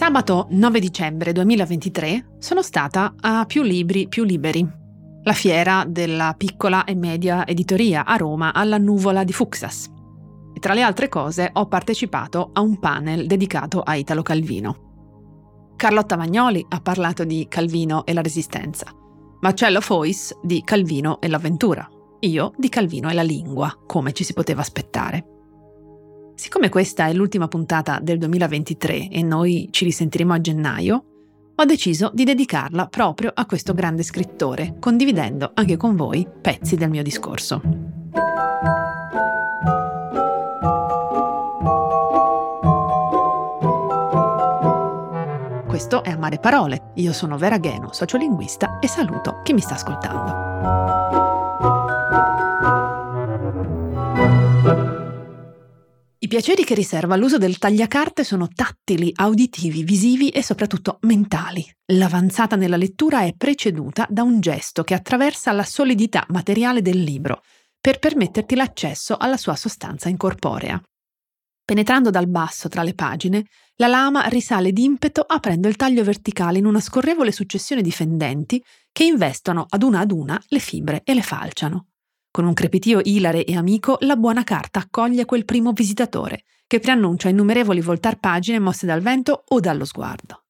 Sabato 0.00 0.46
9 0.48 0.80
dicembre 0.80 1.30
2023 1.32 2.36
sono 2.38 2.62
stata 2.62 3.16
a 3.20 3.44
Più 3.44 3.62
Libri 3.62 4.08
Più 4.08 4.24
Liberi, 4.24 4.66
la 5.24 5.34
fiera 5.34 5.84
della 5.86 6.34
piccola 6.38 6.84
e 6.84 6.94
media 6.94 7.46
editoria 7.46 8.06
a 8.06 8.16
Roma 8.16 8.54
alla 8.54 8.78
Nuvola 8.78 9.24
di 9.24 9.34
Fuxas. 9.34 9.90
E 10.54 10.58
tra 10.58 10.72
le 10.72 10.80
altre 10.80 11.10
cose 11.10 11.50
ho 11.52 11.66
partecipato 11.66 12.48
a 12.54 12.62
un 12.62 12.78
panel 12.78 13.26
dedicato 13.26 13.82
a 13.82 13.94
Italo 13.94 14.22
Calvino. 14.22 15.74
Carlotta 15.76 16.16
Magnoli 16.16 16.64
ha 16.66 16.80
parlato 16.80 17.24
di 17.24 17.44
Calvino 17.46 18.06
e 18.06 18.14
la 18.14 18.22
Resistenza, 18.22 18.86
Marcello 19.40 19.82
Fois 19.82 20.34
di 20.42 20.62
Calvino 20.64 21.20
e 21.20 21.28
l'avventura, 21.28 21.86
io 22.20 22.54
di 22.56 22.70
Calvino 22.70 23.10
e 23.10 23.12
la 23.12 23.20
lingua, 23.20 23.70
come 23.84 24.14
ci 24.14 24.24
si 24.24 24.32
poteva 24.32 24.62
aspettare. 24.62 25.39
Siccome 26.52 26.68
questa 26.68 27.06
è 27.06 27.12
l'ultima 27.12 27.46
puntata 27.46 28.00
del 28.02 28.18
2023 28.18 29.08
e 29.08 29.22
noi 29.22 29.68
ci 29.70 29.84
risentiremo 29.84 30.32
a 30.32 30.40
gennaio, 30.40 31.04
ho 31.54 31.64
deciso 31.64 32.10
di 32.12 32.24
dedicarla 32.24 32.88
proprio 32.88 33.30
a 33.32 33.46
questo 33.46 33.72
grande 33.72 34.02
scrittore, 34.02 34.74
condividendo 34.80 35.52
anche 35.54 35.76
con 35.76 35.94
voi 35.94 36.26
pezzi 36.42 36.74
del 36.74 36.90
mio 36.90 37.04
discorso. 37.04 37.62
Questo 45.68 46.02
è 46.02 46.10
Amare 46.10 46.40
Parole. 46.40 46.90
Io 46.94 47.12
sono 47.12 47.38
Vera 47.38 47.58
Gheno, 47.58 47.92
sociolinguista 47.92 48.80
e 48.80 48.88
saluto 48.88 49.40
chi 49.44 49.52
mi 49.52 49.60
sta 49.60 49.74
ascoltando. 49.74 50.99
Piaceri 56.30 56.62
che 56.62 56.76
riserva 56.76 57.16
l'uso 57.16 57.38
del 57.38 57.58
tagliacarte 57.58 58.22
sono 58.22 58.46
tattili, 58.46 59.10
auditivi, 59.16 59.82
visivi 59.82 60.28
e 60.28 60.44
soprattutto 60.44 60.98
mentali. 61.00 61.68
L'avanzata 61.86 62.54
nella 62.54 62.76
lettura 62.76 63.22
è 63.22 63.34
preceduta 63.36 64.06
da 64.08 64.22
un 64.22 64.38
gesto 64.38 64.84
che 64.84 64.94
attraversa 64.94 65.50
la 65.50 65.64
solidità 65.64 66.24
materiale 66.28 66.82
del 66.82 67.02
libro 67.02 67.42
per 67.80 67.98
permetterti 67.98 68.54
l'accesso 68.54 69.16
alla 69.16 69.36
sua 69.36 69.56
sostanza 69.56 70.08
incorporea. 70.08 70.80
Penetrando 71.64 72.10
dal 72.10 72.28
basso 72.28 72.68
tra 72.68 72.84
le 72.84 72.94
pagine, 72.94 73.46
la 73.74 73.88
lama 73.88 74.28
risale 74.28 74.70
d'impeto 74.70 75.22
aprendo 75.22 75.66
il 75.66 75.74
taglio 75.74 76.04
verticale 76.04 76.58
in 76.58 76.64
una 76.64 76.80
scorrevole 76.80 77.32
successione 77.32 77.82
di 77.82 77.90
fendenti 77.90 78.62
che 78.92 79.02
investono 79.02 79.66
ad 79.68 79.82
una 79.82 79.98
ad 79.98 80.12
una 80.12 80.40
le 80.46 80.60
fibre 80.60 81.00
e 81.02 81.12
le 81.12 81.22
falciano. 81.22 81.86
Con 82.32 82.46
un 82.46 82.54
crepitio 82.54 83.00
ilare 83.02 83.44
e 83.44 83.56
amico, 83.56 83.96
la 84.02 84.14
buona 84.14 84.44
carta 84.44 84.78
accoglie 84.78 85.24
quel 85.24 85.44
primo 85.44 85.72
visitatore, 85.72 86.44
che 86.68 86.78
preannuncia 86.78 87.28
innumerevoli 87.28 87.80
voltar 87.80 88.20
pagine 88.20 88.60
mosse 88.60 88.86
dal 88.86 89.00
vento 89.00 89.42
o 89.48 89.58
dallo 89.58 89.84
sguardo. 89.84 90.44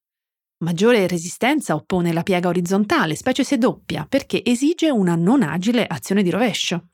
Maggiore 0.58 1.06
resistenza 1.06 1.74
oppone 1.74 2.12
la 2.12 2.22
piega 2.22 2.48
orizzontale, 2.48 3.16
specie 3.16 3.44
se 3.44 3.56
doppia, 3.56 4.04
perché 4.06 4.44
esige 4.44 4.90
una 4.90 5.14
non 5.14 5.42
agile 5.42 5.86
azione 5.86 6.22
di 6.22 6.28
rovescio. 6.28 6.88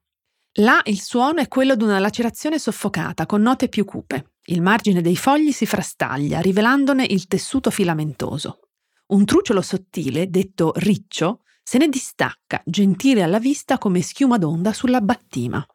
Là 0.61 0.81
il 0.85 1.01
suono 1.01 1.41
è 1.41 1.49
quello 1.49 1.75
di 1.75 1.83
una 1.83 1.99
lacerazione 1.99 2.61
soffocata, 2.61 3.27
con 3.27 3.43
note 3.43 3.69
più 3.69 3.85
cupe. 3.85 4.35
Il 4.45 4.63
margine 4.63 5.03
dei 5.03 5.17
fogli 5.17 5.51
si 5.51 5.67
frastaglia, 5.67 6.41
rivelandone 6.41 7.05
il 7.05 7.27
tessuto 7.27 7.71
filamentoso. 7.71 8.61
Un 9.07 9.25
trucciolo 9.25 9.63
sottile, 9.63 10.31
detto 10.31 10.73
riccio, 10.77 11.41
se 11.69 11.79
ne 11.79 11.89
distacca, 11.89 12.63
gentile 12.65 13.23
alla 13.23 13.41
vista 13.41 13.77
come 13.77 14.01
schiuma 14.01 14.39
d'onda 14.39 14.73
sulla 14.73 15.01
battima. 15.01 15.67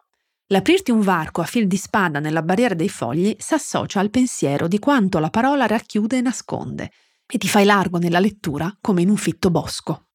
L'aprirti 0.48 0.90
un 0.90 1.02
varco 1.02 1.42
a 1.42 1.46
fil 1.46 1.68
di 1.68 1.76
spada 1.76 2.20
nella 2.22 2.44
barriera 2.44 2.74
dei 2.74 2.88
fogli 2.88 3.36
s'associa 3.38 4.00
al 4.00 4.10
pensiero 4.10 4.70
di 4.70 4.80
quanto 4.80 5.20
la 5.20 5.30
parola 5.30 5.68
racchiude 5.68 6.20
e 6.20 6.22
nasconde, 6.22 6.92
e 7.26 7.38
ti 7.38 7.50
fai 7.50 7.66
largo 7.66 7.98
nella 7.98 8.22
lettura 8.22 8.74
come 8.80 9.02
in 9.02 9.10
un 9.10 9.18
fitto 9.18 9.52
bosco. 9.52 10.06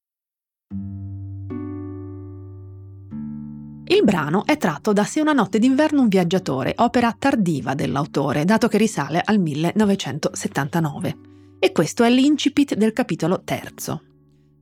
Il 3.89 4.03
brano 4.03 4.47
è 4.47 4.57
tratto 4.57 4.93
da 4.93 5.03
Se 5.03 5.21
una 5.21 5.33
notte 5.33 5.59
d'inverno 5.59 6.01
un 6.01 6.07
viaggiatore, 6.07 6.73
opera 6.77 7.15
tardiva 7.17 7.75
dell'autore, 7.75 8.45
dato 8.45 8.67
che 8.67 8.79
risale 8.79 9.21
al 9.23 9.37
1979. 9.37 11.17
E 11.59 11.71
questo 11.71 12.03
è 12.03 12.09
l'incipit 12.09 12.73
del 12.73 12.93
capitolo 12.93 13.43
terzo. 13.43 14.06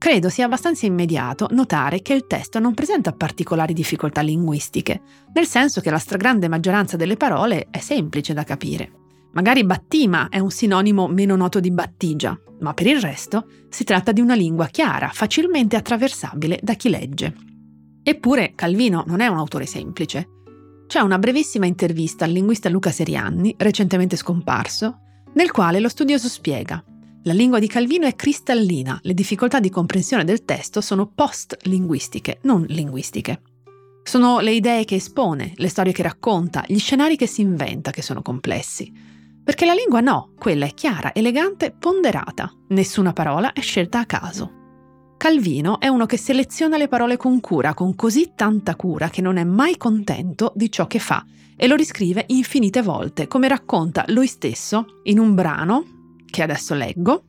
Credo 0.05 0.29
sia 0.29 0.45
abbastanza 0.45 0.85
immediato 0.85 1.47
notare 1.49 2.03
che 2.03 2.13
il 2.13 2.27
testo 2.27 2.59
non 2.59 2.75
presenta 2.75 3.11
particolari 3.11 3.73
difficoltà 3.73 4.21
linguistiche, 4.21 5.01
nel 5.33 5.47
senso 5.47 5.81
che 5.81 5.89
la 5.89 5.97
stragrande 5.97 6.47
maggioranza 6.47 6.95
delle 6.95 7.17
parole 7.17 7.69
è 7.71 7.79
semplice 7.79 8.31
da 8.35 8.43
capire. 8.43 8.91
Magari 9.31 9.65
battima 9.65 10.29
è 10.29 10.37
un 10.37 10.51
sinonimo 10.51 11.07
meno 11.07 11.35
noto 11.35 11.59
di 11.59 11.71
battigia, 11.71 12.39
ma 12.59 12.75
per 12.75 12.85
il 12.85 13.01
resto 13.01 13.47
si 13.67 13.83
tratta 13.83 14.11
di 14.11 14.21
una 14.21 14.35
lingua 14.35 14.67
chiara, 14.67 15.09
facilmente 15.11 15.75
attraversabile 15.75 16.59
da 16.61 16.75
chi 16.75 16.89
legge. 16.89 17.35
Eppure 18.03 18.51
Calvino 18.53 19.05
non 19.07 19.21
è 19.21 19.27
un 19.27 19.37
autore 19.37 19.65
semplice. 19.65 20.27
C'è 20.85 20.99
una 20.99 21.17
brevissima 21.17 21.65
intervista 21.65 22.25
al 22.25 22.31
linguista 22.31 22.69
Luca 22.69 22.91
Serianni, 22.91 23.55
recentemente 23.57 24.17
scomparso, 24.17 24.99
nel 25.33 25.49
quale 25.49 25.79
lo 25.79 25.89
studioso 25.89 26.27
spiega 26.27 26.83
la 27.25 27.33
lingua 27.33 27.57
di 27.57 27.65
Calvino 27.65 28.05
è 28.05 28.15
cristallina, 28.15 28.99
le 29.01 29.15
difficoltà 29.15 29.59
di 29.59 29.71
comprensione 29.71 30.23
del 30.23 30.45
testo 30.45 30.79
sono 30.79 31.07
post-linguistiche, 31.07 32.37
non 32.43 32.63
linguistiche. 32.67 33.41
Sono 34.03 34.39
le 34.41 34.51
idee 34.51 34.85
che 34.85 34.95
espone, 34.95 35.53
le 35.55 35.67
storie 35.67 35.91
che 35.91 36.03
racconta, 36.03 36.63
gli 36.67 36.77
scenari 36.77 37.15
che 37.15 37.25
si 37.25 37.41
inventa 37.41 37.89
che 37.89 38.03
sono 38.03 38.21
complessi. 38.21 38.93
Perché 39.43 39.65
la 39.65 39.73
lingua 39.73 40.01
no, 40.01 40.33
quella 40.37 40.67
è 40.67 40.73
chiara, 40.75 41.15
elegante, 41.15 41.71
ponderata. 41.71 42.51
Nessuna 42.69 43.11
parola 43.11 43.53
è 43.53 43.61
scelta 43.61 44.01
a 44.01 44.05
caso. 44.05 44.51
Calvino 45.17 45.79
è 45.79 45.87
uno 45.87 46.05
che 46.05 46.17
seleziona 46.17 46.77
le 46.77 46.87
parole 46.87 47.17
con 47.17 47.39
cura, 47.39 47.73
con 47.73 47.95
così 47.95 48.33
tanta 48.35 48.75
cura 48.75 49.09
che 49.09 49.21
non 49.21 49.37
è 49.37 49.43
mai 49.43 49.77
contento 49.77 50.53
di 50.55 50.71
ciò 50.71 50.85
che 50.85 50.99
fa 50.99 51.25
e 51.55 51.65
lo 51.65 51.75
riscrive 51.75 52.25
infinite 52.27 52.83
volte, 52.83 53.25
come 53.25 53.47
racconta 53.47 54.03
lui 54.09 54.27
stesso 54.27 54.99
in 55.05 55.17
un 55.17 55.33
brano 55.33 55.94
che 56.35 56.43
adesso 56.43 56.73
leggo, 56.73 57.23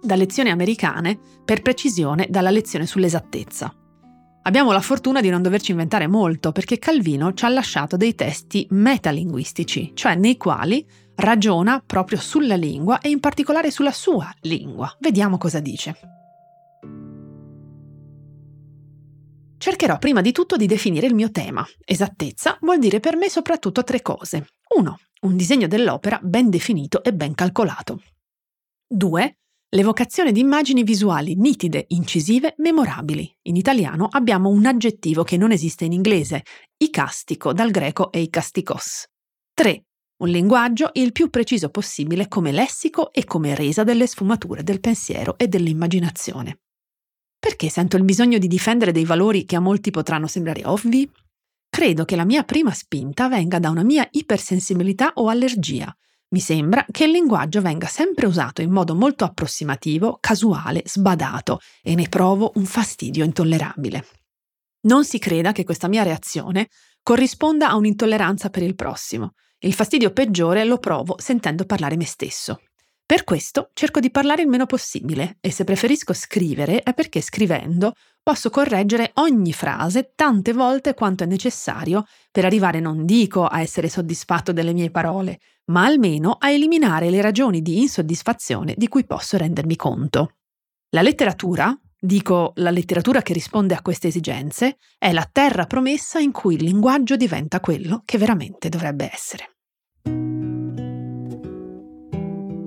da 0.00 0.14
lezioni 0.14 0.48
americane, 0.48 1.18
per 1.44 1.60
precisione 1.60 2.26
dalla 2.30 2.48
lezione 2.48 2.86
sull'esattezza. 2.86 3.70
Abbiamo 4.44 4.72
la 4.72 4.80
fortuna 4.80 5.20
di 5.20 5.28
non 5.28 5.42
doverci 5.42 5.72
inventare 5.72 6.06
molto 6.06 6.50
perché 6.50 6.78
Calvino 6.78 7.34
ci 7.34 7.44
ha 7.44 7.50
lasciato 7.50 7.98
dei 7.98 8.14
testi 8.14 8.66
metalinguistici, 8.70 9.90
cioè 9.92 10.14
nei 10.14 10.38
quali 10.38 10.82
ragiona 11.16 11.82
proprio 11.84 12.18
sulla 12.18 12.54
lingua 12.54 13.00
e 13.00 13.10
in 13.10 13.20
particolare 13.20 13.70
sulla 13.70 13.92
sua 13.92 14.32
lingua. 14.40 14.90
Vediamo 15.00 15.36
cosa 15.36 15.60
dice. 15.60 15.98
Cercherò 19.58 19.98
prima 19.98 20.22
di 20.22 20.32
tutto 20.32 20.56
di 20.56 20.64
definire 20.64 21.06
il 21.06 21.14
mio 21.14 21.30
tema. 21.30 21.62
Esattezza 21.84 22.56
vuol 22.62 22.78
dire 22.78 23.00
per 23.00 23.16
me 23.16 23.28
soprattutto 23.28 23.84
tre 23.84 24.00
cose. 24.00 24.46
1. 24.78 24.98
Un 25.26 25.36
disegno 25.36 25.66
dell'opera 25.66 26.18
ben 26.22 26.48
definito 26.48 27.04
e 27.04 27.12
ben 27.12 27.34
calcolato. 27.34 28.00
2. 28.92 29.36
L'evocazione 29.76 30.32
di 30.32 30.40
immagini 30.40 30.82
visuali 30.82 31.36
nitide, 31.36 31.84
incisive, 31.90 32.54
memorabili. 32.56 33.32
In 33.42 33.54
italiano 33.54 34.08
abbiamo 34.10 34.48
un 34.48 34.66
aggettivo 34.66 35.22
che 35.22 35.36
non 35.36 35.52
esiste 35.52 35.84
in 35.84 35.92
inglese, 35.92 36.42
icastico, 36.76 37.52
dal 37.52 37.70
greco 37.70 38.10
eikastikos. 38.10 39.06
3. 39.54 39.84
Un 40.22 40.28
linguaggio 40.28 40.90
il 40.94 41.12
più 41.12 41.30
preciso 41.30 41.68
possibile 41.68 42.26
come 42.26 42.50
lessico 42.50 43.12
e 43.12 43.22
come 43.22 43.54
resa 43.54 43.84
delle 43.84 44.08
sfumature 44.08 44.64
del 44.64 44.80
pensiero 44.80 45.38
e 45.38 45.46
dell'immaginazione. 45.46 46.58
Perché 47.38 47.68
sento 47.68 47.96
il 47.96 48.02
bisogno 48.02 48.38
di 48.38 48.48
difendere 48.48 48.90
dei 48.90 49.04
valori 49.04 49.44
che 49.44 49.54
a 49.54 49.60
molti 49.60 49.92
potranno 49.92 50.26
sembrare 50.26 50.64
ovvi? 50.64 51.08
Credo 51.68 52.04
che 52.04 52.16
la 52.16 52.24
mia 52.24 52.42
prima 52.42 52.72
spinta 52.72 53.28
venga 53.28 53.60
da 53.60 53.70
una 53.70 53.84
mia 53.84 54.06
ipersensibilità 54.10 55.12
o 55.14 55.28
allergia, 55.28 55.96
mi 56.30 56.40
sembra 56.40 56.84
che 56.90 57.04
il 57.04 57.10
linguaggio 57.10 57.60
venga 57.60 57.86
sempre 57.86 58.26
usato 58.26 58.62
in 58.62 58.70
modo 58.70 58.94
molto 58.94 59.24
approssimativo, 59.24 60.18
casuale, 60.20 60.82
sbadato 60.84 61.60
e 61.82 61.94
ne 61.94 62.08
provo 62.08 62.52
un 62.54 62.66
fastidio 62.66 63.24
intollerabile. 63.24 64.06
Non 64.82 65.04
si 65.04 65.18
creda 65.18 65.52
che 65.52 65.64
questa 65.64 65.88
mia 65.88 66.02
reazione 66.02 66.68
corrisponda 67.02 67.68
a 67.68 67.76
un'intolleranza 67.76 68.48
per 68.48 68.62
il 68.62 68.74
prossimo. 68.76 69.32
Il 69.58 69.74
fastidio 69.74 70.12
peggiore 70.12 70.64
lo 70.64 70.78
provo 70.78 71.16
sentendo 71.18 71.64
parlare 71.64 71.96
me 71.96 72.06
stesso. 72.06 72.60
Per 73.04 73.24
questo 73.24 73.70
cerco 73.74 73.98
di 73.98 74.12
parlare 74.12 74.42
il 74.42 74.48
meno 74.48 74.66
possibile 74.66 75.38
e 75.40 75.50
se 75.50 75.64
preferisco 75.64 76.12
scrivere 76.12 76.82
è 76.84 76.94
perché 76.94 77.20
scrivendo 77.20 77.94
posso 78.22 78.50
correggere 78.50 79.10
ogni 79.14 79.52
frase 79.52 80.12
tante 80.14 80.52
volte 80.52 80.94
quanto 80.94 81.24
è 81.24 81.26
necessario 81.26 82.04
per 82.30 82.44
arrivare 82.44 82.80
non 82.80 83.04
dico 83.04 83.46
a 83.46 83.60
essere 83.60 83.88
soddisfatto 83.88 84.52
delle 84.52 84.72
mie 84.72 84.90
parole, 84.90 85.40
ma 85.66 85.84
almeno 85.84 86.36
a 86.38 86.50
eliminare 86.50 87.10
le 87.10 87.20
ragioni 87.20 87.62
di 87.62 87.80
insoddisfazione 87.80 88.74
di 88.76 88.88
cui 88.88 89.04
posso 89.04 89.36
rendermi 89.36 89.76
conto. 89.76 90.36
La 90.90 91.02
letteratura, 91.02 91.76
dico 91.98 92.52
la 92.56 92.70
letteratura 92.70 93.22
che 93.22 93.32
risponde 93.32 93.74
a 93.74 93.82
queste 93.82 94.08
esigenze, 94.08 94.76
è 94.98 95.12
la 95.12 95.28
terra 95.30 95.66
promessa 95.66 96.18
in 96.18 96.32
cui 96.32 96.56
il 96.56 96.64
linguaggio 96.64 97.16
diventa 97.16 97.60
quello 97.60 98.02
che 98.04 98.18
veramente 98.18 98.68
dovrebbe 98.68 99.10
essere. 99.12 99.54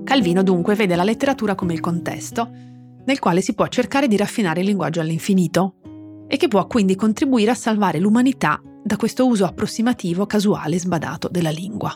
Calvino 0.04 0.42
dunque 0.42 0.74
vede 0.74 0.94
la 0.94 1.04
letteratura 1.04 1.54
come 1.54 1.72
il 1.72 1.80
contesto 1.80 2.73
nel 3.06 3.18
quale 3.18 3.40
si 3.40 3.54
può 3.54 3.66
cercare 3.68 4.08
di 4.08 4.16
raffinare 4.16 4.60
il 4.60 4.66
linguaggio 4.66 5.00
all'infinito 5.00 5.74
e 6.26 6.36
che 6.36 6.48
può 6.48 6.66
quindi 6.66 6.96
contribuire 6.96 7.50
a 7.50 7.54
salvare 7.54 7.98
l'umanità 7.98 8.60
da 8.82 8.96
questo 8.96 9.26
uso 9.26 9.44
approssimativo, 9.44 10.26
casuale 10.26 10.76
e 10.76 10.80
sbadato 10.80 11.28
della 11.28 11.50
lingua. 11.50 11.94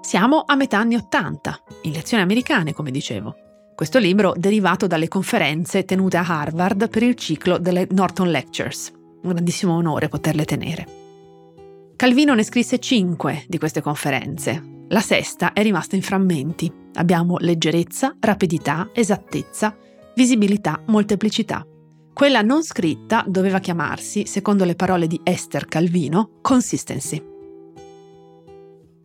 Siamo 0.00 0.42
a 0.46 0.54
metà 0.54 0.78
anni 0.78 0.96
Ottanta, 0.96 1.58
in 1.82 1.92
lezioni 1.92 2.22
americane, 2.22 2.72
come 2.72 2.90
dicevo. 2.90 3.34
Questo 3.74 3.98
libro 3.98 4.34
derivato 4.36 4.86
dalle 4.86 5.08
conferenze 5.08 5.84
tenute 5.84 6.16
a 6.18 6.26
Harvard 6.26 6.90
per 6.90 7.02
il 7.02 7.14
ciclo 7.14 7.58
delle 7.58 7.86
Norton 7.90 8.30
Lectures. 8.30 8.92
Un 9.22 9.30
grandissimo 9.30 9.74
onore 9.74 10.08
poterle 10.08 10.44
tenere. 10.44 10.86
Calvino 11.96 12.34
ne 12.34 12.42
scrisse 12.42 12.78
cinque 12.78 13.44
di 13.46 13.58
queste 13.58 13.80
conferenze. 13.82 14.84
La 14.88 15.00
sesta 15.00 15.52
è 15.52 15.62
rimasta 15.62 15.96
in 15.96 16.02
frammenti. 16.02 16.72
Abbiamo 16.94 17.36
leggerezza, 17.38 18.16
rapidità, 18.18 18.90
esattezza, 18.92 19.76
visibilità, 20.20 20.82
molteplicità. 20.88 21.66
Quella 22.12 22.42
non 22.42 22.62
scritta 22.62 23.24
doveva 23.26 23.58
chiamarsi, 23.58 24.26
secondo 24.26 24.66
le 24.66 24.74
parole 24.74 25.06
di 25.06 25.18
Esther 25.24 25.64
Calvino, 25.64 26.32
consistency. 26.42 27.24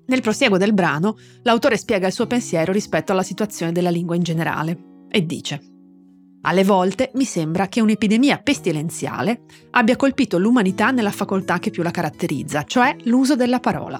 Nel 0.07 0.19
prosieguo 0.19 0.57
del 0.57 0.73
brano, 0.73 1.15
l'autore 1.43 1.77
spiega 1.77 2.07
il 2.07 2.11
suo 2.11 2.27
pensiero 2.27 2.73
rispetto 2.73 3.13
alla 3.13 3.23
situazione 3.23 3.71
della 3.71 3.91
lingua 3.91 4.17
in 4.17 4.23
generale 4.23 4.77
e 5.09 5.25
dice 5.25 5.69
alle 6.41 6.63
volte 6.63 7.09
mi 7.15 7.23
sembra 7.23 7.69
che 7.69 7.81
un'epidemia 7.81 8.37
pestilenziale 8.37 9.45
abbia 9.71 9.95
colpito 9.95 10.37
l'umanità 10.37 10.91
nella 10.91 11.09
facoltà 11.11 11.57
che 11.57 11.71
più 11.71 11.81
la 11.81 11.89
caratterizza, 11.89 12.63
cioè 12.63 12.95
l'uso 13.05 13.35
della 13.35 13.59
parola. 13.59 13.99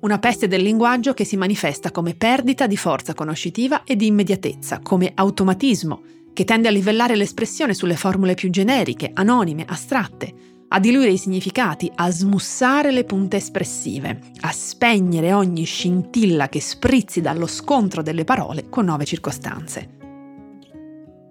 Una 0.00 0.18
peste 0.18 0.46
del 0.46 0.62
linguaggio 0.62 1.12
che 1.12 1.24
si 1.24 1.36
manifesta 1.36 1.90
come 1.90 2.14
perdita 2.14 2.66
di 2.66 2.78
forza 2.78 3.12
conoscitiva 3.12 3.84
e 3.84 3.94
di 3.94 4.06
immediatezza, 4.06 4.78
come 4.78 5.12
automatismo, 5.14 6.00
che 6.36 6.44
tende 6.44 6.68
a 6.68 6.70
livellare 6.70 7.16
l'espressione 7.16 7.72
sulle 7.72 7.96
formule 7.96 8.34
più 8.34 8.50
generiche, 8.50 9.10
anonime, 9.14 9.64
astratte, 9.66 10.34
a 10.68 10.78
diluire 10.78 11.12
i 11.12 11.16
significati, 11.16 11.90
a 11.94 12.10
smussare 12.10 12.92
le 12.92 13.04
punte 13.04 13.38
espressive, 13.38 14.20
a 14.40 14.52
spegnere 14.52 15.32
ogni 15.32 15.64
scintilla 15.64 16.50
che 16.50 16.60
sprizzi 16.60 17.22
dallo 17.22 17.46
scontro 17.46 18.02
delle 18.02 18.24
parole 18.24 18.68
con 18.68 18.84
nuove 18.84 19.06
circostanze. 19.06 19.88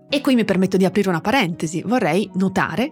E 0.09 0.21
qui 0.21 0.33
mi 0.33 0.43
permetto 0.43 0.75
di 0.75 0.85
aprire 0.85 1.09
una 1.09 1.21
parentesi, 1.21 1.83
vorrei 1.85 2.27
notare 2.33 2.91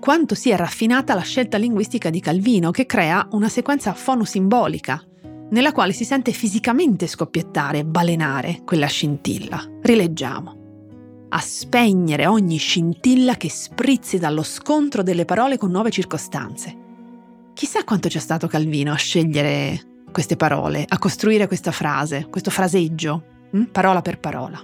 quanto 0.00 0.34
sia 0.34 0.56
raffinata 0.56 1.14
la 1.14 1.22
scelta 1.22 1.56
linguistica 1.56 2.10
di 2.10 2.20
Calvino 2.20 2.72
che 2.72 2.84
crea 2.84 3.26
una 3.30 3.48
sequenza 3.48 3.94
fonosimbolica 3.94 5.02
nella 5.48 5.72
quale 5.72 5.94
si 5.94 6.04
sente 6.04 6.32
fisicamente 6.32 7.06
scoppiettare, 7.06 7.86
balenare 7.86 8.60
quella 8.66 8.86
scintilla. 8.86 9.66
Rileggiamo 9.80 10.58
a 11.36 11.40
spegnere 11.40 12.26
ogni 12.26 12.56
scintilla 12.58 13.36
che 13.36 13.50
sprizzi 13.50 14.18
dallo 14.18 14.44
scontro 14.44 15.02
delle 15.02 15.24
parole 15.24 15.58
con 15.58 15.72
nuove 15.72 15.90
circostanze. 15.90 16.82
Chissà 17.52 17.82
quanto 17.82 18.08
c'è 18.08 18.20
stato 18.20 18.46
Calvino 18.46 18.92
a 18.92 18.96
scegliere 18.96 19.80
queste 20.12 20.36
parole, 20.36 20.84
a 20.86 20.98
costruire 20.98 21.48
questa 21.48 21.72
frase, 21.72 22.28
questo 22.30 22.50
fraseggio, 22.50 23.24
hm? 23.50 23.64
parola 23.64 24.00
per 24.00 24.20
parola. 24.20 24.62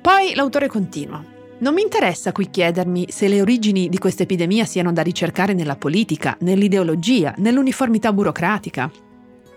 Poi 0.00 0.34
l'autore 0.36 0.68
continua. 0.68 1.24
Non 1.58 1.74
mi 1.74 1.82
interessa 1.82 2.30
qui 2.30 2.48
chiedermi 2.48 3.06
se 3.08 3.26
le 3.26 3.40
origini 3.40 3.88
di 3.88 3.98
questa 3.98 4.22
epidemia 4.22 4.64
siano 4.64 4.92
da 4.92 5.02
ricercare 5.02 5.54
nella 5.54 5.74
politica, 5.74 6.36
nell'ideologia, 6.40 7.34
nell'uniformità 7.38 8.12
burocratica, 8.12 8.88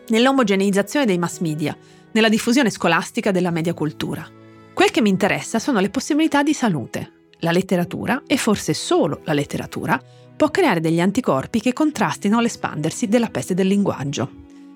nell'omogeneizzazione 0.08 1.06
dei 1.06 1.20
mass 1.20 1.40
media, 1.40 1.78
nella 2.14 2.30
diffusione 2.30 2.72
scolastica 2.72 3.30
della 3.30 3.52
media 3.52 3.76
cultura. 3.76 4.38
Quel 4.80 4.92
che 4.92 5.02
mi 5.02 5.10
interessa 5.10 5.60
sono 5.60 5.82
le 5.82 5.90
possibilità 5.90 6.42
di 6.42 6.54
salute. 6.54 7.12
La 7.40 7.52
letteratura, 7.52 8.24
e 8.26 8.38
forse 8.38 8.74
solo 8.74 9.20
la 9.26 9.34
letteratura, 9.34 10.02
può 10.38 10.50
creare 10.52 10.80
degli 10.80 11.02
anticorpi 11.02 11.60
che 11.60 11.74
contrastino 11.74 12.40
l'espandersi 12.40 13.10
della 13.10 13.28
peste 13.28 13.54
del 13.54 13.68
linguaggio. 13.68 14.32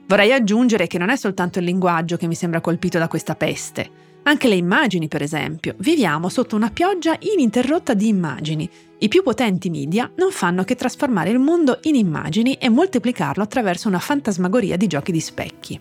Vorrei 0.06 0.34
aggiungere 0.34 0.88
che 0.88 0.98
non 0.98 1.10
è 1.10 1.16
soltanto 1.16 1.60
il 1.60 1.64
linguaggio 1.64 2.18
che 2.18 2.28
mi 2.28 2.36
sembra 2.36 2.60
colpito 2.60 2.98
da 2.98 3.08
questa 3.08 3.36
peste, 3.36 3.90
anche 4.24 4.50
le 4.50 4.56
immagini, 4.56 5.08
per 5.08 5.22
esempio. 5.22 5.76
Viviamo 5.78 6.28
sotto 6.28 6.58
una 6.58 6.70
pioggia 6.70 7.16
ininterrotta 7.18 7.94
di 7.94 8.10
immagini. 8.10 8.70
I 8.98 9.08
più 9.08 9.24
potenti 9.24 9.70
media 9.70 10.12
non 10.18 10.32
fanno 10.32 10.66
che 10.66 10.76
trasformare 10.76 11.30
il 11.30 11.40
mondo 11.40 11.80
in 11.84 11.96
immagini 11.96 12.56
e 12.56 12.68
moltiplicarlo 12.68 13.42
attraverso 13.42 13.88
una 13.88 14.00
fantasmagoria 14.00 14.76
di 14.76 14.88
giochi 14.88 15.14
di 15.14 15.22
specchi. 15.22 15.80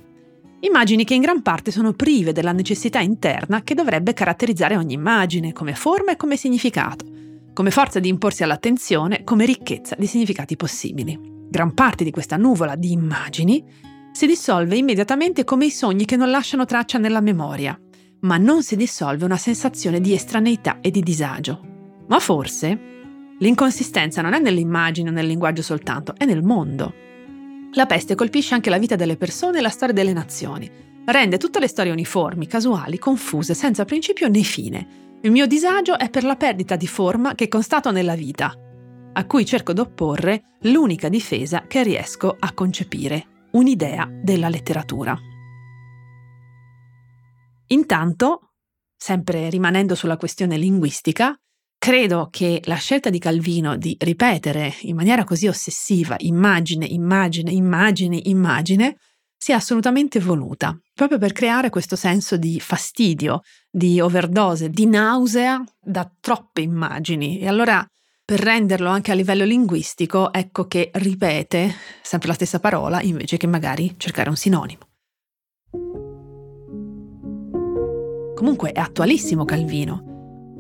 Immagini 0.64 1.02
che 1.02 1.14
in 1.14 1.22
gran 1.22 1.42
parte 1.42 1.72
sono 1.72 1.92
prive 1.92 2.30
della 2.30 2.52
necessità 2.52 3.00
interna 3.00 3.62
che 3.62 3.74
dovrebbe 3.74 4.12
caratterizzare 4.12 4.76
ogni 4.76 4.94
immagine, 4.94 5.52
come 5.52 5.74
forma 5.74 6.12
e 6.12 6.16
come 6.16 6.36
significato, 6.36 7.04
come 7.52 7.72
forza 7.72 7.98
di 7.98 8.08
imporsi 8.08 8.44
all'attenzione, 8.44 9.24
come 9.24 9.44
ricchezza 9.44 9.96
di 9.98 10.06
significati 10.06 10.54
possibili. 10.54 11.18
Gran 11.48 11.74
parte 11.74 12.04
di 12.04 12.12
questa 12.12 12.36
nuvola 12.36 12.76
di 12.76 12.92
immagini 12.92 13.64
si 14.12 14.26
dissolve 14.26 14.76
immediatamente 14.76 15.42
come 15.42 15.64
i 15.66 15.70
sogni 15.70 16.04
che 16.04 16.14
non 16.14 16.30
lasciano 16.30 16.64
traccia 16.64 16.98
nella 16.98 17.20
memoria, 17.20 17.76
ma 18.20 18.36
non 18.36 18.62
si 18.62 18.76
dissolve 18.76 19.24
una 19.24 19.38
sensazione 19.38 20.00
di 20.00 20.12
estraneità 20.12 20.78
e 20.80 20.92
di 20.92 21.02
disagio. 21.02 21.60
Ma 22.06 22.20
forse 22.20 22.78
l'inconsistenza 23.40 24.22
non 24.22 24.32
è 24.32 24.38
nell'immagine 24.38 25.08
o 25.08 25.12
nel 25.12 25.26
linguaggio 25.26 25.62
soltanto, 25.62 26.14
è 26.16 26.24
nel 26.24 26.44
mondo. 26.44 27.10
La 27.74 27.86
peste 27.86 28.14
colpisce 28.14 28.52
anche 28.52 28.68
la 28.68 28.78
vita 28.78 28.96
delle 28.96 29.16
persone 29.16 29.58
e 29.58 29.62
la 29.62 29.70
storia 29.70 29.94
delle 29.94 30.12
nazioni. 30.12 30.70
Rende 31.06 31.38
tutte 31.38 31.58
le 31.58 31.68
storie 31.68 31.90
uniformi, 31.90 32.46
casuali, 32.46 32.98
confuse, 32.98 33.54
senza 33.54 33.86
principio 33.86 34.28
né 34.28 34.42
fine. 34.42 35.18
Il 35.22 35.30
mio 35.30 35.46
disagio 35.46 35.98
è 35.98 36.10
per 36.10 36.24
la 36.24 36.36
perdita 36.36 36.76
di 36.76 36.86
forma 36.86 37.34
che 37.34 37.48
constato 37.48 37.90
nella 37.90 38.14
vita, 38.14 38.52
a 39.14 39.24
cui 39.24 39.46
cerco 39.46 39.72
d'opporre 39.72 40.56
l'unica 40.62 41.08
difesa 41.08 41.66
che 41.66 41.82
riesco 41.82 42.36
a 42.38 42.52
concepire, 42.52 43.48
un'idea 43.52 44.06
della 44.10 44.50
letteratura. 44.50 45.16
Intanto, 47.68 48.52
sempre 48.94 49.48
rimanendo 49.48 49.94
sulla 49.94 50.18
questione 50.18 50.58
linguistica, 50.58 51.34
Credo 51.82 52.28
che 52.30 52.62
la 52.66 52.76
scelta 52.76 53.10
di 53.10 53.18
Calvino 53.18 53.76
di 53.76 53.96
ripetere 53.98 54.72
in 54.82 54.94
maniera 54.94 55.24
così 55.24 55.48
ossessiva 55.48 56.14
immagine, 56.18 56.86
immagine, 56.86 57.50
immagine, 57.50 58.20
immagine 58.22 58.98
sia 59.36 59.56
assolutamente 59.56 60.20
voluta, 60.20 60.78
proprio 60.94 61.18
per 61.18 61.32
creare 61.32 61.70
questo 61.70 61.96
senso 61.96 62.36
di 62.36 62.60
fastidio, 62.60 63.40
di 63.68 64.00
overdose, 64.00 64.70
di 64.70 64.86
nausea 64.86 65.60
da 65.80 66.08
troppe 66.20 66.60
immagini. 66.60 67.40
E 67.40 67.48
allora, 67.48 67.84
per 68.24 68.38
renderlo 68.38 68.88
anche 68.88 69.10
a 69.10 69.16
livello 69.16 69.44
linguistico, 69.44 70.32
ecco 70.32 70.68
che 70.68 70.88
ripete 70.94 71.74
sempre 72.00 72.28
la 72.28 72.34
stessa 72.34 72.60
parola 72.60 73.02
invece 73.02 73.36
che 73.36 73.48
magari 73.48 73.96
cercare 73.96 74.28
un 74.28 74.36
sinonimo. 74.36 74.82
Comunque 78.36 78.70
è 78.70 78.78
attualissimo 78.78 79.44
Calvino 79.44 80.11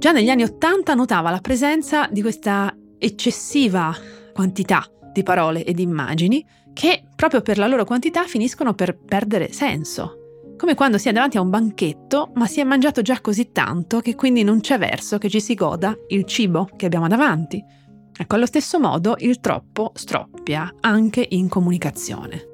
Già 0.02 0.10
negli 0.10 0.30
anni 0.30 0.42
Ottanta 0.42 0.94
notava 0.94 1.30
la 1.30 1.38
presenza 1.38 2.08
di 2.10 2.22
questa 2.22 2.76
eccessiva 2.98 3.94
quantità 4.32 4.84
di 5.12 5.22
parole 5.22 5.62
e 5.62 5.74
di 5.74 5.82
immagini 5.82 6.44
che 6.72 7.04
proprio 7.14 7.40
per 7.40 7.56
la 7.56 7.68
loro 7.68 7.84
quantità 7.84 8.24
finiscono 8.24 8.74
per 8.74 8.98
perdere 8.98 9.52
senso. 9.52 10.54
Come 10.56 10.74
quando 10.74 10.98
si 10.98 11.08
è 11.08 11.12
davanti 11.12 11.36
a 11.36 11.40
un 11.40 11.50
banchetto, 11.50 12.32
ma 12.34 12.48
si 12.48 12.58
è 12.58 12.64
mangiato 12.64 13.00
già 13.00 13.20
così 13.20 13.52
tanto 13.52 14.00
che 14.00 14.16
quindi 14.16 14.42
non 14.42 14.58
c'è 14.58 14.76
verso 14.76 15.18
che 15.18 15.30
ci 15.30 15.40
si 15.40 15.54
goda 15.54 15.96
il 16.08 16.24
cibo 16.24 16.68
che 16.74 16.86
abbiamo 16.86 17.06
davanti. 17.06 17.64
Ecco, 18.12 18.34
allo 18.34 18.46
stesso 18.46 18.80
modo 18.80 19.14
il 19.18 19.38
troppo 19.38 19.92
stroppia 19.94 20.78
anche 20.80 21.24
in 21.30 21.48
comunicazione. 21.48 22.48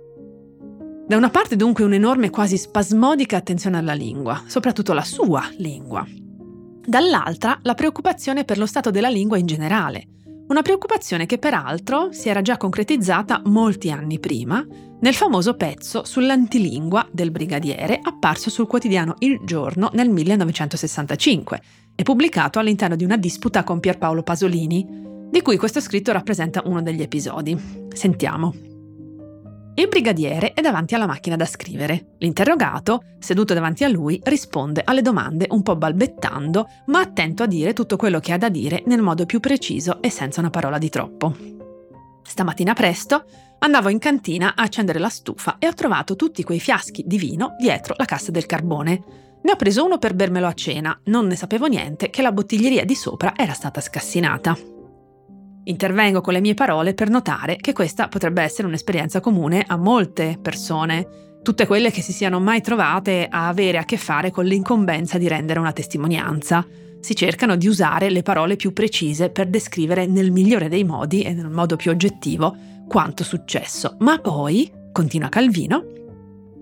Da 1.07 1.17
una 1.17 1.31
parte 1.31 1.57
dunque 1.57 1.85
un'enorme 1.85 2.29
quasi 2.29 2.59
spasmodica 2.59 3.39
attenzione 3.39 3.79
alla 3.79 3.95
lingua, 3.95 4.43
soprattutto 4.47 4.93
la 4.93 5.03
sua 5.03 5.49
lingua, 5.57 6.07
dall'altra 6.89 7.59
la 7.63 7.75
preoccupazione 7.75 8.45
per 8.45 8.57
lo 8.57 8.65
stato 8.65 8.91
della 8.91 9.11
lingua 9.11 9.37
in 9.37 9.47
generale, 9.47 10.07
una 10.49 10.63
preoccupazione 10.63 11.27
che 11.27 11.37
peraltro 11.37 12.11
si 12.13 12.31
era 12.31 12.41
già 12.41 12.57
concretizzata 12.57 13.43
molti 13.45 13.91
anni 13.91 14.19
prima 14.19 14.67
nel 15.01 15.15
famoso 15.15 15.55
pezzo 15.55 16.05
sull'antilingua 16.05 17.09
del 17.13 17.31
brigadiere 17.31 18.01
apparso 18.03 18.49
sul 18.49 18.67
quotidiano 18.67 19.17
Il 19.19 19.41
Giorno 19.45 19.91
nel 19.93 20.09
1965 20.09 21.61
e 21.95 22.03
pubblicato 22.03 22.59
all'interno 22.59 22.97
di 22.97 23.05
una 23.05 23.19
disputa 23.19 23.65
con 23.65 23.81
Pierpaolo 23.81 24.23
Pasolini, 24.23 24.87
di 25.31 25.43
cui 25.43 25.59
questo 25.59 25.81
scritto 25.81 26.13
rappresenta 26.13 26.63
uno 26.65 26.81
degli 26.81 27.03
episodi. 27.03 27.87
Sentiamo. 27.93 28.68
Il 29.79 29.87
brigadiere 29.87 30.55
è 30.55 30.61
davanti 30.61 30.97
alla 30.97 31.07
macchina 31.07 31.37
da 31.37 31.45
scrivere. 31.45 32.15
L'interrogato, 32.19 33.05
seduto 33.21 33.55
davanti 33.55 33.85
a 33.85 33.89
lui, 33.89 34.21
risponde 34.25 34.83
alle 34.85 35.03
domande 35.03 35.47
un 35.51 35.63
po' 35.63 35.77
balbettando, 35.77 36.67
ma 36.87 36.99
attento 36.99 37.45
a 37.45 37.47
dire 37.47 37.75
tutto 37.75 37.97
quello 37.97 38.19
che 38.19 38.33
ha 38.33 38.39
da 38.39 38.49
dire 38.49 38.83
nel 38.87 39.03
modo 39.03 39.25
più 39.25 39.39
preciso 39.39 40.03
e 40.03 40.11
senza 40.11 40.41
una 40.41 40.51
parola 40.51 40.79
di 40.79 40.89
troppo. 40.89 41.33
Stamattina 42.25 42.75
presto 42.75 43.25
andavo 43.61 43.89
in 43.89 44.01
cantina 44.01 44.57
a 44.57 44.65
accendere 44.65 44.99
la 44.99 45.09
stufa 45.09 45.59
e 45.61 45.69
ho 45.69 45.75
trovato 45.75 46.17
tutti 46.17 46.43
quei 46.43 46.59
fiaschi 46.59 47.05
di 47.07 47.17
vino 47.17 47.55
dietro 47.57 47.95
la 47.97 48.05
cassa 48.05 48.33
del 48.33 48.47
carbone. 48.47 49.03
Ne 49.41 49.53
ho 49.53 49.57
preso 49.57 49.85
uno 49.85 49.99
per 49.99 50.15
bermelo 50.15 50.49
a 50.49 50.55
cena, 50.55 51.01
non 51.05 51.29
ne 51.29 51.37
sapevo 51.37 51.67
niente 51.67 52.11
che 52.11 52.23
la 52.23 52.33
bottiglieria 52.33 52.85
di 52.85 52.97
sopra 52.97 53.33
era 53.37 53.53
stata 53.53 53.81
scassinata. 53.81 54.78
Intervengo 55.69 56.23
con 56.23 56.33
le 56.33 56.41
mie 56.41 56.55
parole 56.55 56.95
per 56.95 57.11
notare 57.11 57.57
che 57.57 57.75
questa 57.75 58.09
potrebbe 58.09 58.43
essere 58.43 58.67
un'esperienza 58.67 59.21
comune 59.21 59.63
a 59.67 59.77
molte 59.77 60.39
persone, 60.41 61.39
tutte 61.43 61.67
quelle 61.67 61.91
che 61.91 62.01
si 62.01 62.13
siano 62.13 62.41
mai 62.41 62.63
trovate 62.63 63.29
a 63.31 63.49
avere 63.49 63.77
a 63.77 63.85
che 63.85 63.99
fare 63.99 64.31
con 64.31 64.47
l'incombenza 64.47 65.19
di 65.19 65.29
rendere 65.29 65.61
una 65.61 65.73
testimonianza. 65.73 66.67
Si 67.01 67.15
cercano 67.15 67.55
di 67.57 67.67
usare 67.67 68.09
le 68.09 68.23
parole 68.23 68.57
più 68.57 68.73
precise 68.73 69.29
per 69.29 69.49
descrivere 69.49 70.07
nel 70.07 70.33
migliore 70.33 70.71
dei 70.71 70.85
modi 70.85 71.23
e 71.23 71.35
nel 71.35 71.51
modo 71.51 71.77
più 71.77 71.91
oggettivo 71.91 72.57
quanto 72.89 73.23
successo. 73.23 73.97
Ma 73.99 74.19
poi, 74.19 74.73
continua 74.91 75.29
Calvino, 75.29 75.85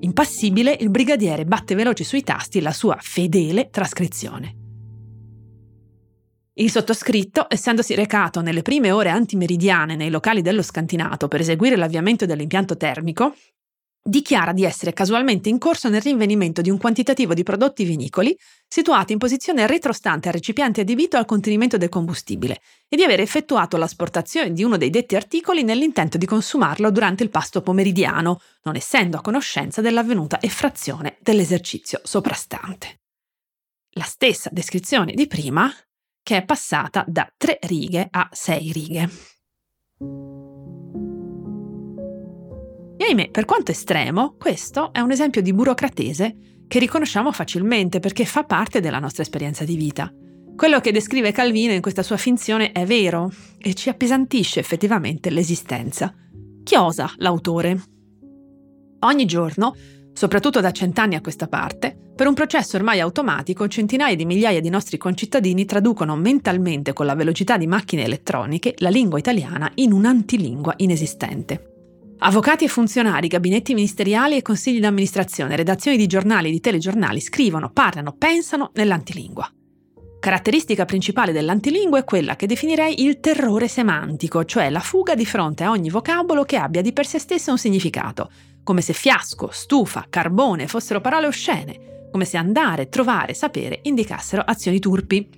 impassibile, 0.00 0.76
il 0.80 0.90
brigadiere 0.90 1.44
batte 1.44 1.76
veloce 1.76 2.02
sui 2.02 2.25
tasti 2.25 2.60
la 2.60 2.72
sua 2.72 2.96
fedele 3.00 3.68
trascrizione. 3.70 4.65
Il 6.58 6.70
sottoscritto, 6.70 7.46
essendosi 7.50 7.94
recato 7.94 8.40
nelle 8.40 8.62
prime 8.62 8.90
ore 8.90 9.10
antimeridiane 9.10 9.94
nei 9.94 10.08
locali 10.08 10.40
dello 10.40 10.62
scantinato 10.62 11.28
per 11.28 11.40
eseguire 11.40 11.76
l'avviamento 11.76 12.25
dell'impianto 12.25 12.78
termico, 12.78 13.34
dichiara 14.02 14.54
di 14.54 14.64
essere 14.64 14.94
casualmente 14.94 15.50
in 15.50 15.58
corso 15.58 15.90
nel 15.90 16.00
rinvenimento 16.00 16.62
di 16.62 16.70
un 16.70 16.78
quantitativo 16.78 17.34
di 17.34 17.42
prodotti 17.42 17.84
vinicoli 17.84 18.34
situati 18.66 19.12
in 19.12 19.18
posizione 19.18 19.66
retrostante 19.66 20.28
al 20.28 20.34
recipiente 20.34 20.80
adibito 20.80 21.18
al 21.18 21.26
contenimento 21.26 21.76
del 21.76 21.90
combustibile 21.90 22.60
e 22.88 22.96
di 22.96 23.02
aver 23.02 23.20
effettuato 23.20 23.76
l'asportazione 23.76 24.52
di 24.52 24.64
uno 24.64 24.78
dei 24.78 24.88
detti 24.88 25.14
articoli 25.14 25.62
nell'intento 25.62 26.16
di 26.16 26.25
consumarlo 26.25 26.90
durante 26.90 27.22
il 27.22 27.28
pasto 27.28 27.60
pomeridiano, 27.60 28.40
non 28.62 28.76
essendo 28.76 29.18
a 29.18 29.20
conoscenza 29.20 29.82
dell'avvenuta 29.82 30.40
effrazione 30.40 31.18
dell'esercizio 31.20 32.00
soprastante. 32.02 33.00
La 33.90 34.04
stessa 34.04 34.48
descrizione 34.50 35.12
di 35.12 35.26
prima 35.26 35.70
che 36.26 36.38
è 36.38 36.45
passata 36.45 37.04
da 37.06 37.33
tre 37.37 37.56
righe 37.68 38.09
a 38.11 38.28
sei 38.33 38.73
righe. 38.73 39.09
E 42.97 43.04
ahimè, 43.04 43.30
per 43.30 43.45
quanto 43.45 43.71
estremo, 43.71 44.35
questo 44.37 44.92
è 44.92 44.99
un 44.99 45.12
esempio 45.12 45.40
di 45.40 45.52
burocratese 45.52 46.64
che 46.66 46.80
riconosciamo 46.80 47.30
facilmente 47.30 48.00
perché 48.00 48.25
fa 48.25 48.42
parte 48.42 48.80
della 48.80 48.99
nostra 48.99 49.23
esperienza 49.23 49.62
di 49.62 49.76
vita. 49.76 50.12
Quello 50.56 50.80
che 50.80 50.90
descrive 50.90 51.30
Calvino 51.30 51.73
in 51.73 51.80
questa 51.80 52.02
sua 52.02 52.16
finzione 52.16 52.73
è 52.73 52.85
vero 52.85 53.30
e 53.56 53.75
ci 53.75 53.88
appesantisce 53.88 54.59
effettivamente 54.59 55.30
l'esistenza. 55.30 56.12
Chi 56.64 56.75
osa 56.75 57.09
l'autore? 57.18 57.80
Ogni 58.99 59.26
giorno, 59.26 59.76
soprattutto 60.12 60.59
da 60.59 60.73
cent'anni 60.73 61.14
a 61.14 61.21
questa 61.21 61.47
parte, 61.47 62.05
per 62.16 62.26
un 62.26 62.32
processo 62.32 62.78
ormai 62.78 62.99
automatico, 62.99 63.68
centinaia 63.68 64.16
di 64.16 64.25
migliaia 64.25 64.61
di 64.61 64.70
nostri 64.70 64.96
concittadini 64.96 65.66
traducono 65.66 66.16
mentalmente 66.16 66.94
con 66.94 67.04
la 67.04 67.14
velocità 67.14 67.58
di 67.58 67.66
macchine 67.66 68.04
elettroniche 68.04 68.73
la 68.78 68.88
lingua 68.88 69.18
italiana 69.18 69.70
in 69.75 69.92
un'antilingua 69.92 70.73
inesistente. 70.78 71.73
Avvocati 72.20 72.64
e 72.64 72.68
funzionari, 72.68 73.28
gabinetti 73.28 73.75
ministeriali 73.75 74.37
e 74.37 74.40
consigli 74.40 74.80
d'amministrazione, 74.80 75.56
redazioni 75.56 75.99
di 75.99 76.06
giornali 76.06 76.49
e 76.49 76.52
di 76.52 76.61
telegiornali 76.61 77.20
scrivono, 77.20 77.70
parlano, 77.70 78.14
pensano 78.16 78.70
nell'antilingua. 78.73 79.52
Caratteristica 80.18 80.87
principale 80.87 81.32
dell'antilingua 81.32 81.99
è 81.99 82.04
quella 82.04 82.35
che 82.35 82.46
definirei 82.46 83.02
il 83.02 83.20
terrore 83.20 83.68
semantico, 83.68 84.46
cioè 84.46 84.70
la 84.70 84.80
fuga 84.80 85.14
di 85.14 85.26
fronte 85.26 85.64
a 85.64 85.70
ogni 85.70 85.90
vocabolo 85.90 86.44
che 86.44 86.56
abbia 86.56 86.80
di 86.80 86.94
per 86.94 87.04
sé 87.04 87.18
stesso 87.18 87.50
un 87.50 87.58
significato, 87.58 88.30
come 88.64 88.80
se 88.80 88.94
fiasco, 88.94 89.50
stufa, 89.52 90.06
carbone 90.08 90.66
fossero 90.66 91.02
parole 91.02 91.26
oscene, 91.26 91.95
come 92.16 92.25
se 92.25 92.38
andare, 92.38 92.88
trovare, 92.88 93.35
sapere 93.35 93.80
indicassero 93.82 94.40
azioni 94.40 94.78
turpi. 94.78 95.28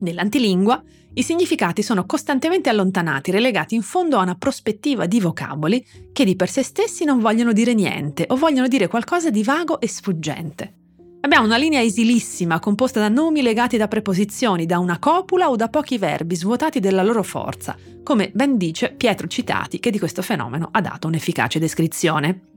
Nell'antilingua 0.00 0.82
i 1.14 1.22
significati 1.22 1.82
sono 1.82 2.04
costantemente 2.04 2.68
allontanati, 2.68 3.30
relegati 3.30 3.74
in 3.74 3.80
fondo 3.80 4.18
a 4.18 4.22
una 4.22 4.34
prospettiva 4.34 5.06
di 5.06 5.18
vocaboli 5.18 5.82
che 6.12 6.26
di 6.26 6.36
per 6.36 6.50
sé 6.50 6.62
stessi 6.62 7.06
non 7.06 7.20
vogliono 7.20 7.54
dire 7.54 7.72
niente 7.72 8.26
o 8.28 8.36
vogliono 8.36 8.68
dire 8.68 8.86
qualcosa 8.86 9.30
di 9.30 9.42
vago 9.42 9.80
e 9.80 9.88
sfuggente. 9.88 10.74
Abbiamo 11.22 11.46
una 11.46 11.56
linea 11.56 11.80
esilissima 11.80 12.60
composta 12.60 13.00
da 13.00 13.08
nomi 13.08 13.40
legati 13.40 13.78
da 13.78 13.88
preposizioni, 13.88 14.66
da 14.66 14.78
una 14.78 14.98
copula 14.98 15.48
o 15.48 15.56
da 15.56 15.70
pochi 15.70 15.96
verbi 15.96 16.36
svuotati 16.36 16.80
della 16.80 17.02
loro 17.02 17.22
forza, 17.22 17.74
come 18.02 18.30
ben 18.34 18.58
dice 18.58 18.92
Pietro 18.94 19.26
Citati 19.26 19.80
che 19.80 19.90
di 19.90 19.98
questo 19.98 20.20
fenomeno 20.20 20.68
ha 20.70 20.82
dato 20.82 21.06
un'efficace 21.06 21.58
descrizione. 21.58 22.53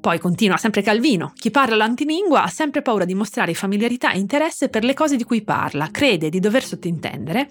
Poi 0.00 0.18
continua 0.18 0.56
sempre 0.56 0.82
Calvino, 0.82 1.32
chi 1.34 1.50
parla 1.50 1.76
l'antilingua 1.76 2.42
ha 2.42 2.48
sempre 2.48 2.82
paura 2.82 3.04
di 3.04 3.14
mostrare 3.14 3.54
familiarità 3.54 4.12
e 4.12 4.18
interesse 4.18 4.68
per 4.68 4.82
le 4.82 4.94
cose 4.94 5.16
di 5.16 5.24
cui 5.24 5.42
parla, 5.42 5.90
crede 5.90 6.30
di 6.30 6.40
dover 6.40 6.64
sottintendere 6.64 7.48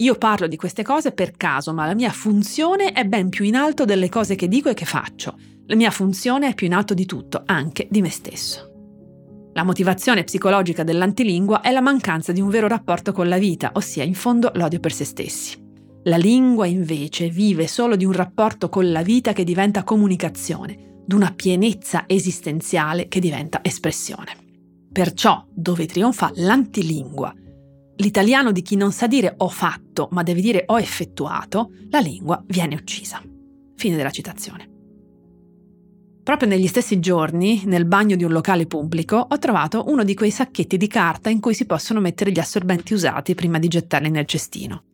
io 0.00 0.14
parlo 0.14 0.46
di 0.46 0.56
queste 0.56 0.82
cose 0.82 1.12
per 1.12 1.36
caso, 1.36 1.74
ma 1.74 1.84
la 1.84 1.94
mia 1.94 2.10
funzione 2.10 2.92
è 2.92 3.04
ben 3.04 3.28
più 3.28 3.44
in 3.44 3.54
alto 3.54 3.84
delle 3.84 4.08
cose 4.08 4.34
che 4.34 4.48
dico 4.48 4.70
e 4.70 4.74
che 4.74 4.86
faccio. 4.86 5.36
La 5.66 5.76
mia 5.76 5.90
funzione 5.90 6.48
è 6.48 6.54
più 6.54 6.66
in 6.66 6.72
alto 6.72 6.94
di 6.94 7.04
tutto, 7.04 7.42
anche 7.44 7.86
di 7.90 8.00
me 8.00 8.08
stesso. 8.08 8.68
La 9.52 9.62
motivazione 9.62 10.24
psicologica 10.24 10.84
dell'antilingua 10.84 11.60
è 11.60 11.70
la 11.70 11.82
mancanza 11.82 12.32
di 12.32 12.40
un 12.40 12.48
vero 12.48 12.66
rapporto 12.66 13.12
con 13.12 13.28
la 13.28 13.36
vita, 13.36 13.72
ossia 13.74 14.02
in 14.02 14.14
fondo 14.14 14.50
l'odio 14.54 14.80
per 14.80 14.92
se 14.92 15.04
stessi. 15.04 15.58
La 16.04 16.16
lingua 16.16 16.64
invece 16.64 17.28
vive 17.28 17.66
solo 17.66 17.94
di 17.94 18.06
un 18.06 18.12
rapporto 18.12 18.70
con 18.70 18.90
la 18.90 19.02
vita 19.02 19.34
che 19.34 19.44
diventa 19.44 19.84
comunicazione, 19.84 20.89
d'una 21.10 21.32
pienezza 21.32 22.04
esistenziale 22.06 23.08
che 23.08 23.18
diventa 23.18 23.64
espressione. 23.64 24.36
Perciò, 24.92 25.44
dove 25.52 25.86
trionfa 25.86 26.30
l'antilingua, 26.36 27.34
l'italiano 27.96 28.52
di 28.52 28.62
chi 28.62 28.76
non 28.76 28.92
sa 28.92 29.08
dire 29.08 29.34
ho 29.36 29.48
fatto, 29.48 30.06
ma 30.12 30.22
deve 30.22 30.40
dire 30.40 30.62
ho 30.66 30.78
effettuato, 30.78 31.72
la 31.88 31.98
lingua 31.98 32.40
viene 32.46 32.76
uccisa. 32.76 33.20
Fine 33.74 33.96
della 33.96 34.12
citazione. 34.12 34.68
Proprio 36.22 36.48
negli 36.48 36.68
stessi 36.68 37.00
giorni, 37.00 37.62
nel 37.64 37.86
bagno 37.86 38.14
di 38.14 38.22
un 38.22 38.30
locale 38.30 38.66
pubblico, 38.66 39.16
ho 39.16 39.38
trovato 39.38 39.86
uno 39.88 40.04
di 40.04 40.14
quei 40.14 40.30
sacchetti 40.30 40.76
di 40.76 40.86
carta 40.86 41.28
in 41.28 41.40
cui 41.40 41.54
si 41.54 41.66
possono 41.66 41.98
mettere 41.98 42.30
gli 42.30 42.38
assorbenti 42.38 42.94
usati 42.94 43.34
prima 43.34 43.58
di 43.58 43.66
gettarli 43.66 44.10
nel 44.10 44.26
cestino. 44.26 44.84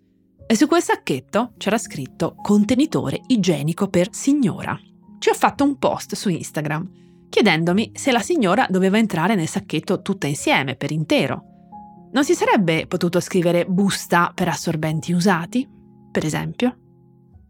E 0.46 0.56
su 0.56 0.66
quel 0.66 0.80
sacchetto 0.80 1.52
c'era 1.58 1.76
scritto 1.76 2.36
contenitore 2.40 3.20
igienico 3.26 3.88
per 3.88 4.08
signora. 4.12 4.80
Ci 5.26 5.32
ho 5.32 5.34
fatto 5.34 5.64
un 5.64 5.76
post 5.76 6.14
su 6.14 6.28
Instagram 6.28 6.88
chiedendomi 7.28 7.90
se 7.96 8.12
la 8.12 8.20
signora 8.20 8.64
doveva 8.70 8.96
entrare 8.96 9.34
nel 9.34 9.48
sacchetto 9.48 10.00
tutta 10.00 10.28
insieme, 10.28 10.76
per 10.76 10.92
intero, 10.92 11.42
non 12.12 12.22
si 12.24 12.32
sarebbe 12.32 12.86
potuto 12.86 13.18
scrivere 13.18 13.64
busta 13.66 14.30
per 14.32 14.46
assorbenti 14.46 15.12
usati, 15.12 15.68
per 16.12 16.24
esempio? 16.24 16.76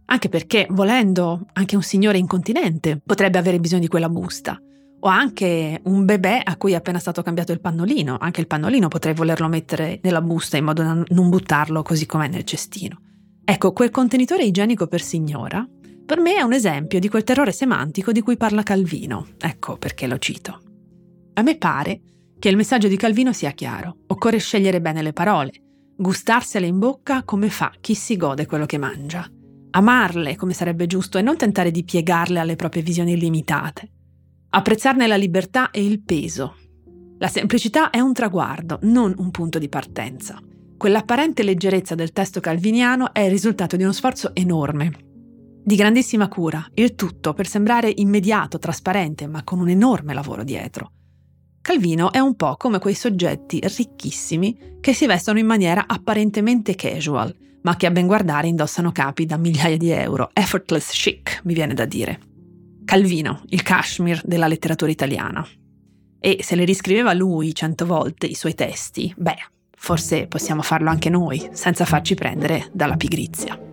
Anche 0.07 0.31
perché, 0.31 0.67
volendo, 0.71 1.49
anche 1.53 1.77
un 1.77 1.83
signore 1.83 2.17
incontinente 2.17 2.99
potrebbe 3.05 3.37
avere 3.37 3.61
bisogno 3.61 3.83
di 3.83 3.89
quella 3.89 4.09
busta. 4.09 4.59
O 5.01 5.09
anche 5.09 5.79
un 5.85 6.07
bebè 6.07 6.41
a 6.45 6.57
cui 6.57 6.73
è 6.73 6.77
appena 6.77 6.99
stato 6.99 7.21
cambiato 7.21 7.53
il 7.53 7.61
pannolino. 7.61 8.17
Anche 8.19 8.41
il 8.41 8.47
pannolino 8.47 8.89
potrei 8.89 9.13
volerlo 9.13 9.49
mettere 9.49 10.01
nella 10.03 10.23
busta 10.23 10.57
in 10.57 10.65
modo 10.65 10.83
da 10.83 11.05
non 11.09 11.29
buttarlo 11.29 11.83
così 11.83 12.07
com'è 12.07 12.29
nel 12.29 12.45
cestino. 12.45 12.99
Ecco, 13.45 13.75
quel 13.75 13.91
contenitore 13.91 14.45
igienico 14.45 14.87
per 14.87 15.03
signora, 15.03 15.69
per 16.07 16.21
me 16.21 16.37
è 16.37 16.43
un 16.43 16.53
esempio 16.53 17.01
di 17.01 17.09
quel 17.09 17.25
terrore 17.25 17.51
semantico 17.51 18.13
di 18.13 18.21
cui 18.21 18.37
parla 18.37 18.63
Calvino. 18.63 19.27
Ecco 19.39 19.77
perché 19.77 20.07
lo 20.07 20.19
cito. 20.19 20.61
A 21.35 21.43
me 21.43 21.59
pare 21.59 22.01
che 22.39 22.49
il 22.49 22.57
messaggio 22.57 22.87
di 22.87 22.97
Calvino 22.97 23.33
sia 23.33 23.51
chiaro. 23.51 23.97
Occorre 24.07 24.39
scegliere 24.39 24.81
bene 24.81 25.03
le 25.03 25.13
parole, 25.13 25.51
gustarsele 25.97 26.67
in 26.67 26.79
bocca 26.79 27.25
come 27.25 27.51
fa 27.51 27.73
chi 27.81 27.95
si 27.95 28.17
gode 28.17 28.47
quello 28.47 28.67
che 28.67 28.79
mangia, 28.79 29.29
amarle 29.71 30.37
come 30.37 30.53
sarebbe 30.53 30.87
giusto 30.87 31.19
e 31.19 31.23
non 31.23 31.37
tentare 31.37 31.73
di 31.73 31.83
piegarle 31.83 32.39
alle 32.39 32.55
proprie 32.55 32.83
visioni 32.83 33.19
limitate, 33.19 33.91
apprezzarne 34.51 35.09
la 35.09 35.17
libertà 35.17 35.71
e 35.71 35.85
il 35.85 36.03
peso. 36.03 36.55
La 37.19 37.29
semplicità 37.29 37.91
è 37.91 37.99
un 37.99 38.13
traguardo, 38.13 38.79
non 38.83 39.13
un 39.17 39.31
punto 39.31 39.59
di 39.59 39.69
partenza. 39.69 40.39
Quell'apparente 40.77 41.43
leggerezza 41.43 41.95
del 41.95 42.13
testo 42.13 42.39
calviniano 42.41 43.13
è 43.13 43.21
il 43.21 43.31
risultato 43.31 43.77
di 43.77 43.83
uno 43.83 43.93
sforzo 43.93 44.35
enorme, 44.35 45.06
di 45.67 45.75
grandissima 45.75 46.29
cura, 46.29 46.65
il 46.75 46.95
tutto 46.95 47.35
per 47.35 47.49
sembrare 47.49 47.93
immediato, 47.93 48.57
trasparente, 48.57 49.27
ma 49.27 49.43
con 49.43 49.59
un 49.59 49.69
enorme 49.69 50.15
lavoro 50.15 50.45
dietro. 50.45 50.93
Calvino 51.61 52.13
è 52.13 52.21
un 52.21 52.37
po' 52.37 52.55
come 52.57 52.79
quei 52.79 52.95
soggetti 52.95 53.59
ricchissimi 53.61 54.77
che 54.81 54.93
si 54.93 55.07
vestono 55.07 55.41
in 55.41 55.47
maniera 55.47 55.87
apparentemente 55.89 56.77
casual, 56.77 57.35
ma 57.63 57.75
che 57.75 57.87
a 57.87 57.91
ben 57.91 58.07
guardare 58.07 58.47
indossano 58.47 58.93
capi 58.93 59.27
da 59.27 59.37
migliaia 59.39 59.77
di 59.77 59.91
euro. 59.91 60.31
Effortless 60.35 60.93
chic, 60.93 61.41
mi 61.43 61.55
viene 61.55 61.75
da 61.75 61.85
dire. 61.85 62.21
Calvino, 62.85 63.43
il 63.49 63.65
Kashmir 63.65 64.21
della 64.25 64.47
letteratura 64.47 64.93
italiana. 64.93 65.45
E 66.21 66.39
se 66.43 66.55
le 66.55 66.65
riscriveva 66.65 67.13
lui 67.13 67.53
cento 67.53 67.87
volte 67.87 68.27
i 68.27 68.35
suoi 68.35 68.55
testi, 68.55 69.13
beh, 69.17 69.49
forse 69.77 70.29
possiamo 70.29 70.63
farlo 70.63 70.91
anche 70.91 71.11
noi, 71.11 71.49
senza 71.51 71.85
farci 71.85 72.15
prendere 72.15 72.69
dalla 72.73 72.97
pigrizia. 72.97 73.66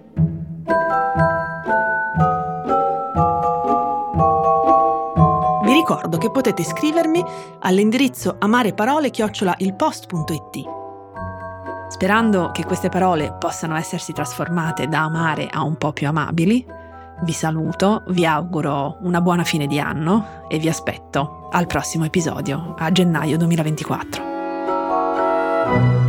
Ricordo 5.84 6.18
che 6.18 6.32
potete 6.32 6.64
scrivermi 6.64 7.22
all'indirizzo 7.60 8.38
amareparole-ilpost.it. 8.40 10.64
Sperando 11.90 12.52
che 12.52 12.64
queste 12.64 12.88
parole 12.88 13.36
possano 13.38 13.76
essersi 13.76 14.14
trasformate 14.14 14.88
da 14.88 15.02
amare 15.02 15.50
a 15.52 15.62
un 15.62 15.76
po' 15.76 15.92
più 15.92 16.08
amabili, 16.08 16.66
vi 17.24 17.34
saluto, 17.34 18.04
vi 18.08 18.26
auguro 18.26 19.00
una 19.02 19.20
buona 19.20 19.44
fine 19.44 19.68
di 19.68 19.78
anno 19.78 20.46
e 20.48 20.58
vi 20.58 20.70
aspetto 20.70 21.50
al 21.52 21.68
prossimo 21.68 22.06
episodio 22.06 22.76
a 22.78 22.90
gennaio 22.90 23.38
2024. 23.38 26.03